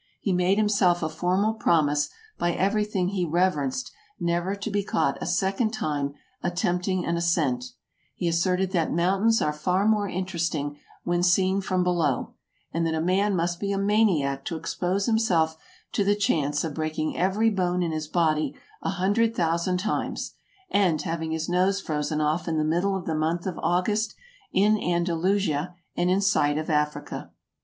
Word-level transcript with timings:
He 0.19 0.33
made 0.33 0.57
himself 0.57 1.03
a 1.03 1.09
formal 1.09 1.53
promise, 1.53 2.09
by 2.39 2.53
everything 2.53 3.09
he 3.09 3.23
reverenced, 3.23 3.91
never 4.19 4.55
to 4.55 4.71
be 4.71 4.83
caught 4.83 5.19
a 5.21 5.27
second 5.27 5.73
time 5.75 6.15
attempting 6.41 7.05
an 7.05 7.17
ascent; 7.17 7.65
he 8.15 8.27
asserted 8.27 8.71
that 8.71 8.91
mountains 8.91 9.43
are 9.43 9.53
far 9.53 9.87
more 9.87 10.09
interesting 10.09 10.79
when 11.03 11.21
seen 11.21 11.61
from 11.61 11.83
below, 11.83 12.33
and 12.73 12.83
that 12.87 12.95
a 12.95 12.99
man 12.99 13.35
must 13.35 13.59
be 13.59 13.71
a 13.71 13.77
maniac 13.77 14.43
to 14.45 14.57
expose 14.57 15.05
himself 15.05 15.55
to 15.91 16.03
the 16.03 16.15
chance 16.15 16.63
of 16.63 16.73
breaking 16.73 17.15
every 17.15 17.51
bone 17.51 17.83
in 17.83 17.91
his 17.91 18.07
body 18.07 18.55
a 18.81 18.89
hundred 18.89 19.35
thousand 19.35 19.77
times, 19.77 20.33
and 20.71 21.03
having 21.03 21.29
his 21.29 21.47
nose 21.47 21.79
frozen 21.79 22.19
off 22.19 22.47
in 22.47 22.57
the 22.57 22.63
middle 22.63 22.95
of 22.97 23.05
the 23.05 23.13
month 23.13 23.45
of 23.45 23.59
August, 23.59 24.15
in 24.51 24.79
Andalusia, 24.79 25.75
and 25.95 26.09
in 26.09 26.21
sight 26.21 26.57
of 26.57 26.71
Africa. 26.71 27.29